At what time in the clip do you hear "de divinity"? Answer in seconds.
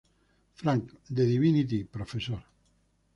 1.11-1.83